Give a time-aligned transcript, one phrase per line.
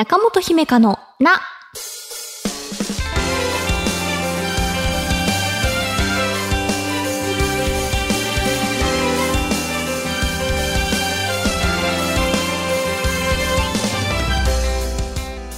[0.00, 1.32] 中本姫香のな。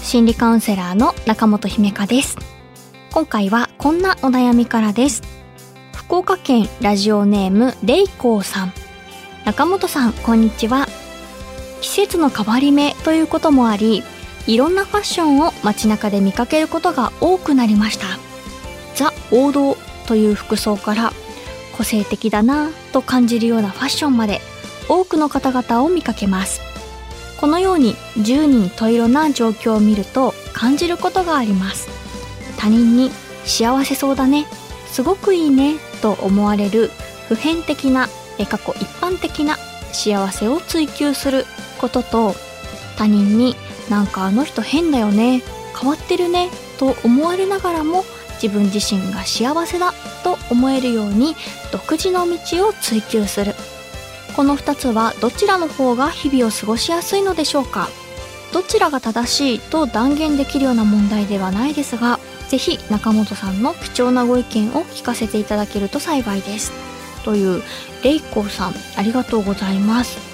[0.03, 2.37] 心理カウンセラーの中本姫香です。
[3.13, 5.23] 今回はこんなお悩みからです。
[5.95, 8.73] 福岡県ラジオネームレイコーさん。
[9.45, 10.89] 中本さん、こんにちは。
[11.81, 14.03] 季節の変わり目ということもあり、
[14.47, 18.07] いろんなファッションを街中で見かけることが多くなりました。
[18.95, 19.77] ザ・王道
[20.07, 21.13] という服装から
[21.77, 24.41] 個性的だなと感じるようなファッションまで
[24.89, 26.61] 多くの方々を見かけます。
[27.41, 31.89] このように十人十色な状況を見ると感じることがあります。
[32.57, 33.11] 他人に
[33.45, 34.47] 幸せそうだね、
[34.87, 36.91] すごくいいねと思われる
[37.29, 39.57] 普遍的なえ過去一般的な
[39.93, 41.45] 幸せを追求する
[41.79, 42.35] ことと
[42.97, 43.57] 他人に
[43.89, 45.43] なんかあの人変だよね
[45.79, 48.05] 変わってるねと思われながらも
[48.43, 49.93] 自分自身が幸せだ
[50.25, 51.37] と思えるように
[51.71, 53.55] 独自の道を追求する。
[54.35, 57.89] この2つはどちらの方が日々を過ごしやすいのでしょうか。
[58.53, 66.73] どちらが正しいと断言できるような問題ではないですがぜひ中本さんの貴重なご意見を聞かせていただけると幸いです。
[67.25, 67.63] という
[68.03, 70.32] レイコーさんありがとうございます。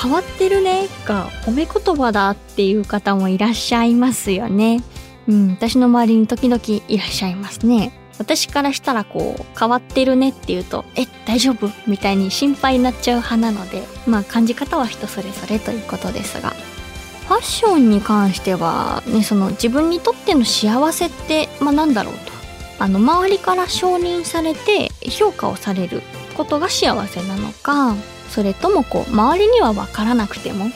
[0.00, 4.82] 変わってるねが褒め言葉だっていう方もいらっしゃいますよね。
[5.26, 7.92] うん私の周りに時々いらっしゃいますね。
[8.18, 11.70] 私からしたらこう変わってるねっていうとえ大丈夫？
[11.86, 16.50] みたいに心配になっちゃう派なのでまあ感じ方は人それぞれということですが。
[16.50, 22.36] ファッションに関してはねその自分にとっての幸せってまあなんだろうと。
[22.78, 26.02] あの周りから承認されて評価をされる
[26.36, 27.96] ことが幸せなのか
[28.30, 30.66] それともこう周りには分からなくても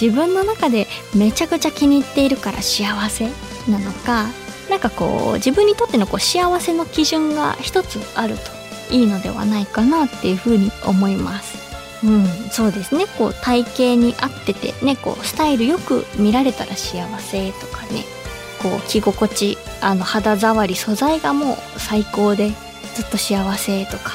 [0.00, 3.26] 自分の中でめちゃくちゃ気に入っているから幸せ
[3.68, 4.26] なのか
[4.70, 11.68] なんかこう自分にとってのこう幸せの基準が一つあるといいのではないかなっていうふうに思います。
[12.04, 18.04] うん、そうですねこう体型に合っててねこうスタイルよく見られたら幸せとかね
[18.62, 22.52] こう着心地あの肌触り素材がもう最高で
[22.94, 24.12] ずっと幸せとか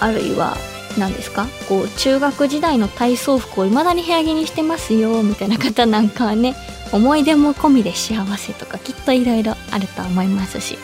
[0.00, 0.56] あるいは
[0.98, 1.46] 何ですか？
[1.68, 6.54] こう中学時代の体操服を未だに部屋着にしてますよみたいな方なんかはね
[6.92, 10.78] 思い出も込みで幸せとかきっといろいろあると思いますし。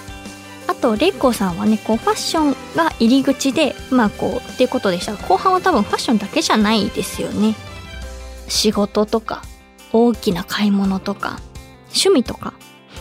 [0.67, 5.13] あとレイコさんはねこうファッションが入り口でまあこうっていうことでした。
[5.13, 7.55] が後半は多分ファッションだけじゃないですよね。
[8.49, 9.43] 仕事とか
[9.93, 11.41] 大きな買い物とか
[11.87, 12.53] 趣味とか。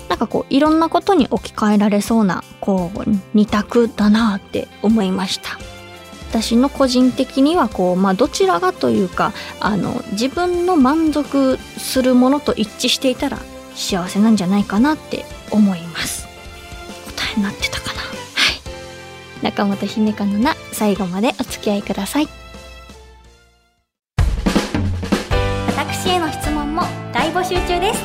[0.08, 3.02] なんかこういろんなことに置き換えられそうなこう
[3.34, 5.60] 二択だなって思いました。
[6.30, 13.40] 私の個人的にはこうまあどちらがというかあの自分の満足するものと一致していたら
[13.76, 16.28] 幸せなんじゃないかなって思います。
[17.16, 18.02] 答えになってたかな？
[18.02, 18.08] は
[19.42, 19.44] い。
[19.44, 22.28] 中本姫香のな最後までお付き合いください。
[25.68, 26.84] 私への質問も
[27.14, 28.04] 大募集中です。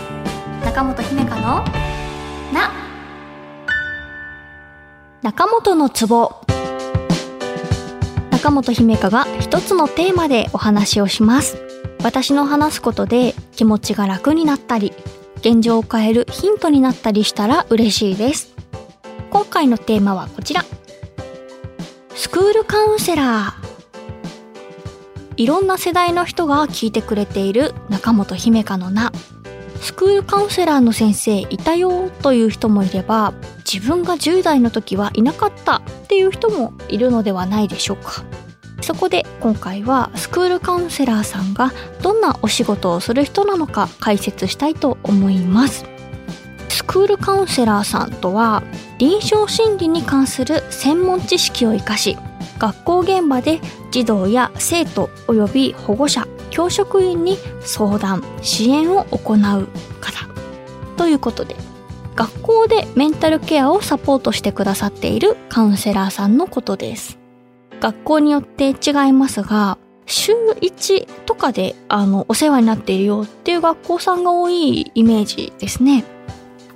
[0.65, 1.65] 中本姫香の
[2.53, 2.71] な。
[5.23, 6.37] 中本のツボ
[8.43, 11.59] 中本姫香が一つのテーマでお話をします。
[12.03, 14.93] 私の話すことで気持ちが楽になったり
[15.37, 18.53] 現状を変えるヒントになったりしたら嬉しいです。
[19.31, 20.65] 今回のテーマはこちら。
[22.17, 23.63] スクールカウンセラー。
[25.37, 29.13] いろんな世代の人が聞いてくれている中本姫香の名。
[29.81, 33.35] スクールカウンセラーの先生いたよという人もいれば
[33.73, 38.23] 自分が10代の時はいなかったっていう人もいるのではないでしょうか。
[38.83, 41.73] そこで今回はスクールカウンセラーさんが
[42.03, 45.87] どんなお仕事をする人なのか解説したいと思います。
[46.69, 48.63] スクールカウンセラーさんとは
[48.99, 52.19] 臨床心理に関する専門知識を生かし
[52.59, 53.61] 学校現場で
[53.91, 59.69] 児童や生徒及び保護者教職員に相談支援を行う
[60.01, 60.29] 方
[60.97, 61.57] ということで
[62.15, 67.19] 学校でメンタルケアをサポートしてくださっているカウンセラーさんのことです。
[67.81, 69.77] 学校によって違いますが
[70.07, 76.05] 週1とかであのお世話になっているよっていう学校さんが多いイメージですね。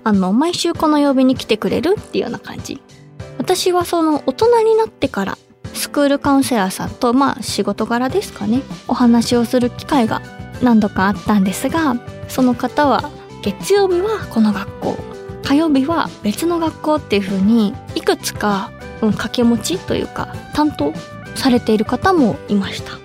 [0.05, 2.81] あの毎週この曜日に来てくれるっていうような感じ。
[3.39, 5.39] 私はその大人になってから
[5.75, 8.63] スクールカウンセラーさんとまあ仕事柄ですかね。
[8.89, 10.23] お話をする機会が
[10.63, 11.97] 何度かあったんですが
[12.29, 13.11] その方は
[13.43, 15.16] 月曜日はこの学校
[15.47, 20.93] 火曜日は別の学校っていう風にいくつか、うん、掛け持ちというか担当
[21.37, 22.99] されている方もいました。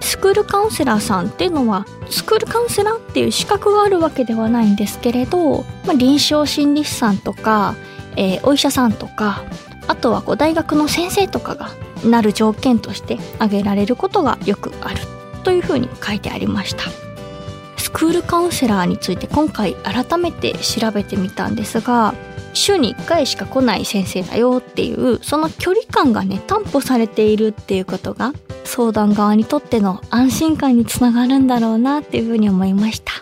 [0.00, 7.76] スクールカウンセラーさんっていうのはスクールカウンセラーっていう資格があるわけではないんですけれど、まあ、臨床心理士さんとか、
[8.16, 9.44] えー、お医者さんとか
[9.86, 11.70] あとはこう大学の先生とかが
[12.04, 14.96] なる条件として挙げられることがよくある
[15.44, 17.07] というふうに書いてありました。
[17.88, 22.12] スクールカウンセラーについて今回改めて調べてみたんですが
[22.52, 33.12] 週に1回しか来ない先生だよっていうその距離感がね担保されているっていうことが相談側にとっての安心感につながるんだろうなっていうふうに思いました。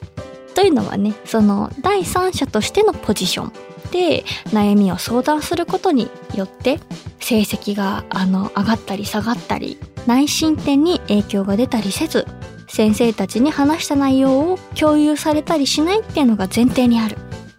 [0.56, 3.52] というのはねその第三者としてのポジション
[3.92, 6.80] で悩みを相談することによって
[7.20, 9.78] 成績があの上がったり下がったり
[10.08, 12.26] 内申点に影響が出たりせず
[12.68, 17.16] 先生たちに話した内容を共有されたりしないっていうのが前提にある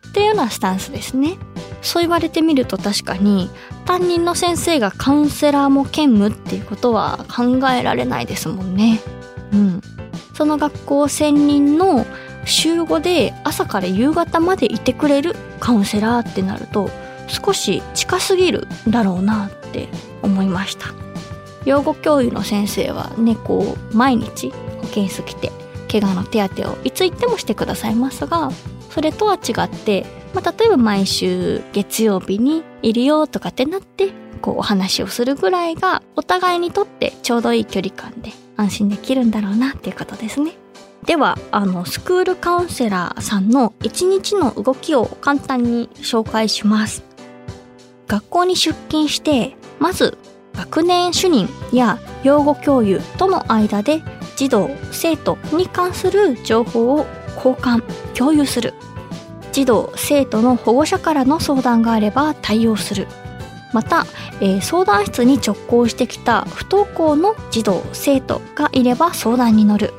[0.09, 1.37] っていうようなスタンスですね。
[1.81, 3.49] そう言われてみると確かに
[3.85, 8.99] 担任の先生がカウンセラーも兼務っていうことは考えられないですもんね。
[9.53, 9.81] うん。
[10.33, 12.05] その学校専任の
[12.45, 16.89] 週5で朝から夕方までいてくれるカウンセラーってなると
[17.27, 19.87] 少し近すぎるだろうなって
[20.21, 20.87] 思いました。
[21.65, 24.53] 養護教諭の先生はね、こう毎日
[24.87, 25.51] 保健室来て
[25.91, 28.51] 怪我の手当をいつ行ってもしてくださいますが、
[28.89, 34.11] それとは違ってまあ、例えば毎週月曜日にいるよとかってなって、
[34.41, 40.51] こうお話をするぐらいがお互いにとってちょうどいい距離感で安心できるんだろうなっていうことですね。
[41.05, 47.03] では、あの、スクールカウンセラーさんの一日の動きを簡単に紹介します。
[48.07, 50.17] 学校に出勤して、まず
[50.53, 54.01] 学年主任や養護教諭との間で
[54.37, 57.05] 児童、生徒に関する情報を
[57.35, 57.81] 交換、
[58.13, 58.73] 共有する。
[59.51, 63.07] 児童生徒の保護者からの相談があれば対応する。
[63.73, 64.05] また、
[64.39, 69.93] えー、相談室に直行してきた不登校の児童生徒がいれば相談に乗る。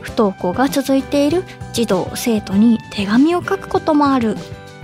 [0.00, 4.36] 不登校が続いている児童生徒に手紙を書くこともある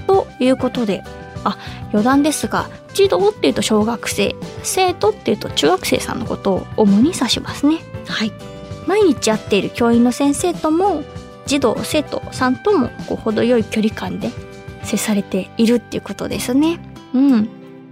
[0.07, 1.03] ということで
[1.45, 1.59] あ
[1.91, 7.79] 余談ですが児童っていうと小学生生徒っていうと中学生さんのことを主に指しますね。
[8.07, 8.56] はい。
[8.87, 11.03] 毎日会っている教員の先生とも
[11.47, 14.31] 児童生徒さんともこう程よい距離感で
[14.83, 16.79] 接されているっていうことですね。
[17.15, 17.49] うん。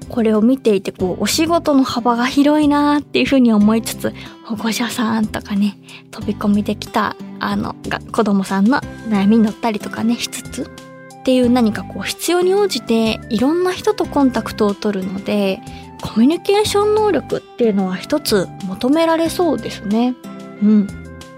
[0.09, 4.13] これを見ていてこうお仕事の幅が広いなっていうふうに思いつつ
[4.45, 5.79] 保護者さんとかね
[6.11, 15.61] 飛び込みできたあのが子供さんの悩みに乗ったりとかねしつつっていう何かこう必要に応じていろんな人とコンタクトを取るので
[16.03, 20.15] コミュニケーション能力っていうのは一つ求められそうですね。
[20.63, 20.87] うん。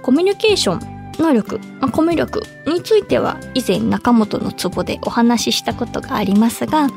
[0.02, 6.88] コミュニケーション能力、まあ、コミュ力については以前中本のツボでお話ししたことがありますが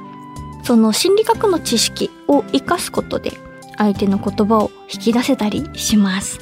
[0.64, 3.32] その心理学の知識を活かすことで
[3.78, 6.40] 相手の言葉を引き出せたりします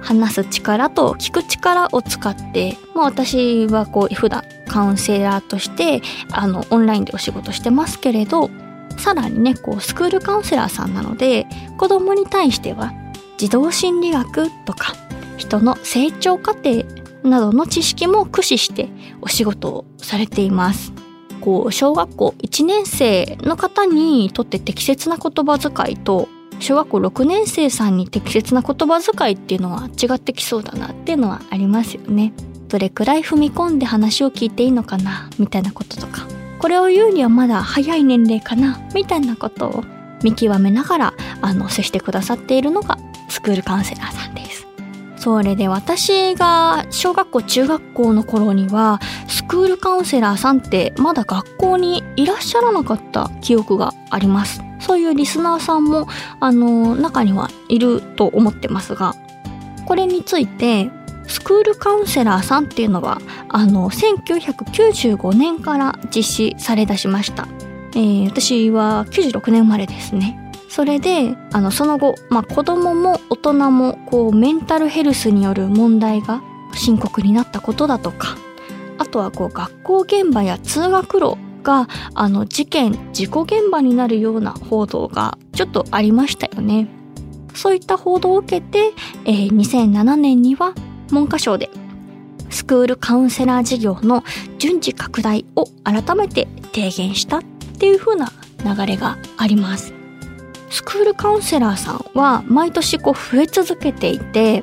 [0.00, 8.50] 話す力と聞く力を使って、まあ、私はこう普段カウンセラーとしてあのオンラインでお仕事してますけれど
[8.96, 11.46] さらにねこうスクールカウンセラーさんなので
[11.78, 12.92] 子供に対しては
[13.38, 14.94] 児童心理学とか
[15.36, 16.84] 人の成長過程
[17.22, 18.88] などの知識も駆使して
[19.22, 20.92] お仕事をされています。
[21.40, 32.32] こう小学校1年生の方にとって適切な言葉遣いと小学校6年生さんに適切な言葉遣いっていうのは違ってきそうだなっていうのはありますよね。
[32.66, 36.26] どれくらい踏み込んで話を聞いていいのかなみたいなこととか
[36.58, 39.84] これを言うにはまだ早い年齢かなみたいなことを
[40.22, 44.66] 見極めながらあの接してくださっているのがスクールカウンセラーさんです。
[45.16, 54.62] それで私が小学校中学校の頃にはスクールカウンセラーさんってまだ学校にいらっしゃらなかった記憶があります。
[54.80, 56.06] そういうリスナーさんも
[56.40, 59.16] あの中にはいると思ってますが
[59.86, 60.90] これについて
[61.26, 63.18] スクールカウンセラーさんっていうのは
[63.48, 67.46] あの1995年から実施されだしました。
[67.92, 70.47] えー、私は96年生まれですね。
[70.68, 76.42] それであのその後、まあ、子供も大人もこうメンタルヘルスによる問題が
[76.74, 78.36] 深刻になったことだとか
[78.98, 86.88] あとはこう学校現場や通学路があの事件事故現場になるような報道がちょっとありましたよね。
[87.54, 88.92] そういった報道を受けて、
[89.24, 90.74] えー、2007年には
[91.10, 91.70] 文科省で
[92.50, 94.22] スクールカウンセラー事業の
[94.58, 97.42] 順次拡大を改めて提言したっ
[97.78, 98.30] ていう風な
[98.64, 99.97] 流れがあります。
[100.70, 104.62] スクールカウンセラーさんは毎年こう増え続けていて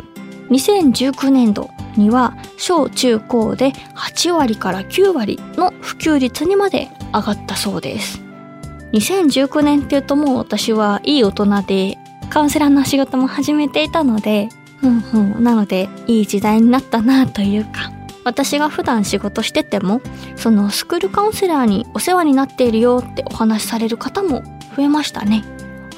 [0.50, 8.22] 2019年度には小中高で8割から9割の普及率にまで上がったそうです
[8.92, 11.98] 2019年っていうともう私はいい大人で
[12.30, 14.50] カウンセラーの仕事も始めていたので
[14.86, 15.44] うんうん。
[15.44, 17.92] なので、いい時代になったなというか、
[18.24, 20.02] 私が普段仕事してても、
[20.36, 24.44] そのスクールカウンセラーにお世話になっているよってお話しされる方も
[24.76, 25.44] 増えましたね。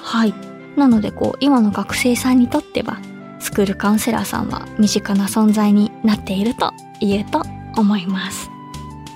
[0.07, 0.33] はい。
[0.77, 2.97] なのでこう、今の学生さんにとっては、
[3.39, 6.71] スクールカウンセラーさんは身近な存在になっていると
[7.01, 7.43] 言えると
[7.75, 8.49] 思います。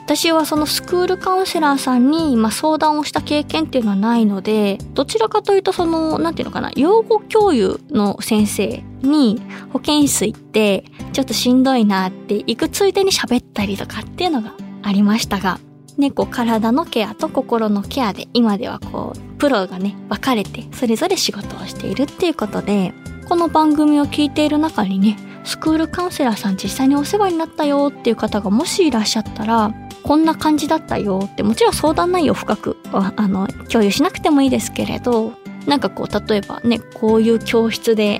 [0.03, 10.83] 私はそのスクールカウンセラーさんに、ま、相談をした経験っていうのはないので、どちらかというとその、なんていうのかな、養護教諭の先生に保健室行って、
[11.13, 15.57] ちょっとしんどいなって行くついでに喋ったりとかっていうのがありましたが、
[15.97, 22.93] ね、体のケアと心のケアで今ではこう、プロがね、分かれてそれぞれ仕事をしているっていうことで、
[23.27, 35.33] この番組を聞いている中にね、スクールカウンセラーさん実際にお世話になったよっていう方がもしいらっしゃったら、こんな感じだったよってもちろん相談内容深くあの共有しなくてもいいですけれど
[35.67, 38.19] なんかこう例えばねこういう教室で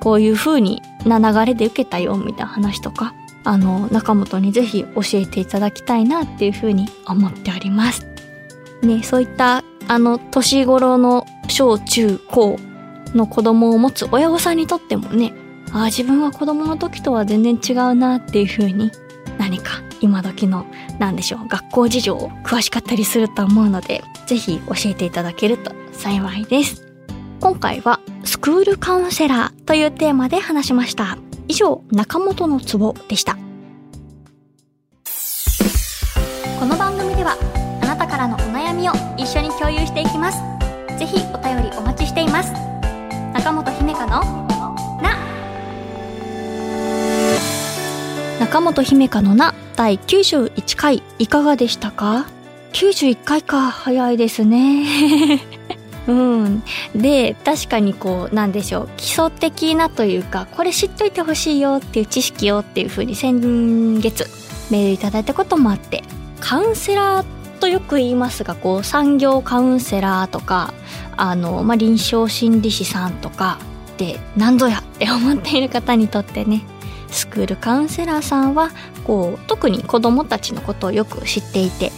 [0.00, 3.14] こういう風にな流れで受けたよみたいな話とか
[3.44, 8.06] あの中本にぜひ教えていただきたいなっていう風に思っております。
[8.82, 12.58] ねそういったあの年頃の小中高
[13.14, 15.32] の子供を持つ親御さんにとってもね
[15.72, 18.90] ああ自分は子供の時とは全然違うなっていう風に
[19.38, 20.66] 何か今時の
[20.98, 26.86] 何でしょう学校事情を詳しかったりすると思うのでぜひ教えていただけると幸いです
[27.40, 31.18] 今回はスクールカウンセラーというテーマで話しました
[31.48, 33.36] 以上中本のツボでした
[36.58, 37.36] この番組では
[37.82, 40.38] あなたからのお悩みを一緒に共有していきます
[40.98, 42.52] ぜひお便りお待ちしています
[43.34, 44.42] 中本姫香の
[48.42, 52.26] 中本姫香のな第91回いかがでしたか
[52.72, 55.40] ?91 回か早いですね。
[56.06, 56.62] うん。
[56.94, 64.26] で、確かにこう、なんでしょう、基礎的なというか、これ知っといてほしいよっていう知識をっていう風に先月
[64.70, 66.02] メールいただいたこともあって、
[66.40, 67.26] カウンセラー
[67.60, 70.74] とよく言いますが、こう、産業カウンセラーとか、
[71.16, 73.58] あの、まあ、臨床心理士さんとか
[73.98, 76.64] で、何ぞやって思っている方にとってね、
[77.12, 78.70] スクールカウンセラーさんは
[79.04, 81.92] こう特に子どもたちのことをよく知っていて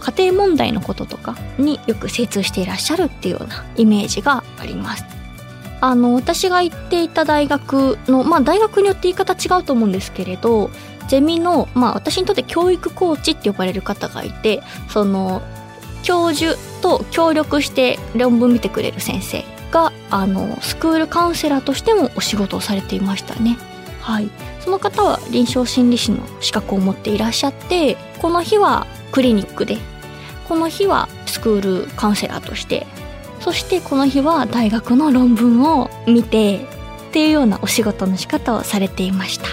[0.00, 5.04] 家庭問題のこととかによく精通していらっしゃるっていうようなイメージがあります。
[5.80, 10.70] あの私が行っていた大学のまあ大学によって言い方違うと思うんですけれど
[11.08, 15.40] ゼミのまあ私にとって教育コーチって呼ばれる方がいてその
[16.02, 23.58] 教授と協力して論文見てくれる先生があのスクールカウンセラーとしてもお仕事をされていましたね。
[24.00, 24.30] はい、
[24.60, 29.78] その方は臨床心理士の資格を持っていらっしゃってこの日はクリニックで。
[30.48, 32.86] この日はスクールカウンセラーとして。
[33.40, 36.66] そしてこの日は大学の論文を見て。
[37.10, 39.46] っていうようなお仕事の仕方をされていました。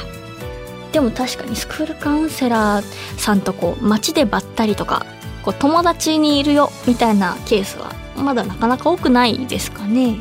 [0.94, 5.06] でも確かにスクールカウンセラーさんとこう街でばったりとか
[5.44, 10.20] こう友達にいるよみたいなケースはまだなかなか多くないですかね。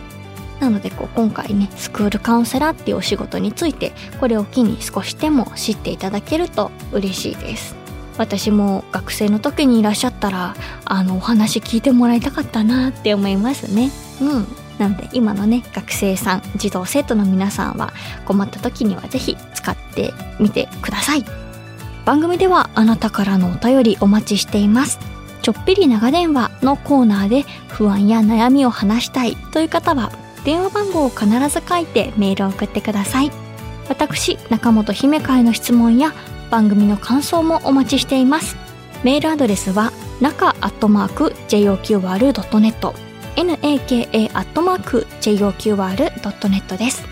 [0.61, 7.76] なのでこう今回ねスクールカウンセラーっていうお仕事についてこれを機に少しでも知っていただけると嬉しいです。
[8.19, 10.55] 私も学生の時にいらっしゃったら
[10.85, 13.91] あのお話聞いてもらいたかったなって思いますね。
[14.21, 14.47] うん。
[14.79, 17.93] なので今のね学生さん児童生徒の皆さんは
[18.27, 21.25] 困った時には是非使ってみてください。
[22.05, 24.99] 番組ではあなたからのお便りお待ちしています。
[25.43, 30.11] ちょっぴり長電話のコーナーで不安や悩みを話したいという方は
[30.45, 33.31] 電話番号を必ず書いてメールを送ってください。
[33.89, 36.13] 私中本姫会の質問や
[36.51, 38.57] 番組の感想もお待ちしています
[39.05, 42.95] メールアドレスは中アットマーク JOQR.net
[43.37, 47.05] naka アットマーク JOQR.net です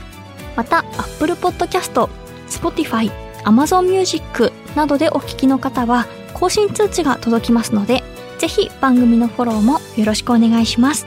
[0.57, 2.09] また Apple Podcast、
[2.49, 3.11] Spotify、
[3.45, 8.03] Amazon Music などでお聞きの方は更新通知が届きますので
[8.39, 11.07] ぜひ番組のフォローもよろしくお願いします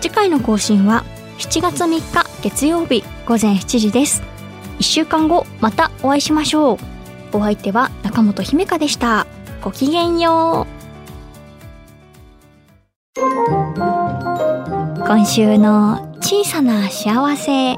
[0.00, 1.04] 次回の更新は
[1.38, 4.22] 7月3日月曜日午前7時です。
[4.78, 6.91] 1週間後またお会いしましょう。
[7.32, 9.26] お相手は中本姫香でした。
[9.62, 10.82] ごきげんよう。
[15.14, 17.76] 今週の小さな幸せ。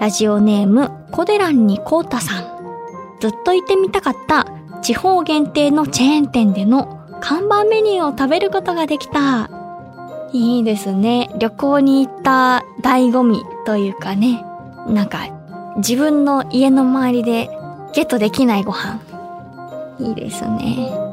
[0.00, 2.44] ラジオネームコデランにコータさん。
[3.20, 4.46] ずっと行ってみたかった
[4.82, 9.50] 地方限定のチェーン店での看板メニューを食べることができた。
[10.32, 11.30] いいですね。
[11.38, 14.44] 旅行に行った醍醐味というかね。
[14.88, 15.28] なんか、
[15.76, 17.50] 自分の家の周りで
[17.94, 19.00] ゲットできないご飯。
[20.00, 21.03] いいですね。